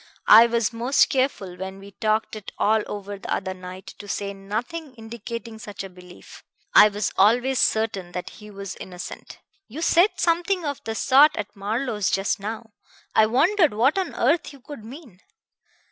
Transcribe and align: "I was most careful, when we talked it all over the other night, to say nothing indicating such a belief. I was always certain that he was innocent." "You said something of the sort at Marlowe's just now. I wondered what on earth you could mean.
"I 0.33 0.47
was 0.47 0.73
most 0.73 1.09
careful, 1.09 1.55
when 1.57 1.77
we 1.77 1.91
talked 1.91 2.35
it 2.35 2.51
all 2.57 2.81
over 2.87 3.19
the 3.19 3.31
other 3.31 3.53
night, 3.53 3.85
to 3.99 4.07
say 4.07 4.33
nothing 4.33 4.95
indicating 4.95 5.59
such 5.59 5.83
a 5.83 5.91
belief. 5.91 6.43
I 6.73 6.87
was 6.89 7.13
always 7.19 7.59
certain 7.59 8.11
that 8.13 8.31
he 8.31 8.49
was 8.49 8.75
innocent." 8.77 9.37
"You 9.67 9.83
said 9.83 10.09
something 10.17 10.65
of 10.65 10.83
the 10.85 10.95
sort 10.95 11.37
at 11.37 11.55
Marlowe's 11.55 12.09
just 12.09 12.39
now. 12.39 12.71
I 13.13 13.27
wondered 13.27 13.75
what 13.75 13.95
on 13.99 14.15
earth 14.15 14.51
you 14.51 14.59
could 14.61 14.83
mean. 14.83 15.19